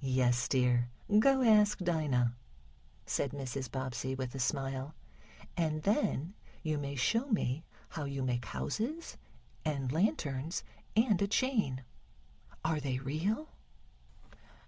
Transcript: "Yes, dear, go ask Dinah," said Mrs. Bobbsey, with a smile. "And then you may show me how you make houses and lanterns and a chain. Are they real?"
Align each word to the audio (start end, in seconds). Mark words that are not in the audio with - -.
"Yes, 0.00 0.48
dear, 0.48 0.90
go 1.20 1.40
ask 1.42 1.78
Dinah," 1.78 2.34
said 3.06 3.30
Mrs. 3.30 3.70
Bobbsey, 3.70 4.12
with 4.12 4.34
a 4.34 4.40
smile. 4.40 4.92
"And 5.56 5.84
then 5.84 6.34
you 6.64 6.78
may 6.78 6.96
show 6.96 7.28
me 7.28 7.62
how 7.90 8.02
you 8.02 8.24
make 8.24 8.46
houses 8.46 9.16
and 9.64 9.92
lanterns 9.92 10.64
and 10.96 11.22
a 11.22 11.28
chain. 11.28 11.84
Are 12.64 12.80
they 12.80 12.98
real?" 12.98 13.50